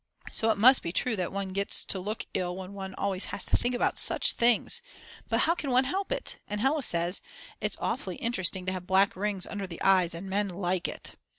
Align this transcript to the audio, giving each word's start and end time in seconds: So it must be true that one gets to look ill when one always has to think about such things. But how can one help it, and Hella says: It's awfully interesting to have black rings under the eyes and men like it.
So 0.31 0.49
it 0.49 0.57
must 0.57 0.81
be 0.81 0.91
true 0.91 1.15
that 1.15 1.31
one 1.31 1.49
gets 1.49 1.85
to 1.85 1.99
look 1.99 2.25
ill 2.33 2.55
when 2.57 2.73
one 2.73 2.95
always 2.95 3.25
has 3.25 3.45
to 3.45 3.55
think 3.55 3.75
about 3.75 3.99
such 3.99 4.33
things. 4.33 4.81
But 5.29 5.41
how 5.41 5.53
can 5.53 5.69
one 5.69 5.83
help 5.83 6.11
it, 6.11 6.39
and 6.47 6.59
Hella 6.59 6.81
says: 6.81 7.21
It's 7.59 7.77
awfully 7.79 8.15
interesting 8.15 8.65
to 8.65 8.71
have 8.71 8.87
black 8.87 9.15
rings 9.15 9.45
under 9.45 9.67
the 9.67 9.79
eyes 9.83 10.15
and 10.15 10.27
men 10.27 10.49
like 10.49 10.87
it. 10.87 11.15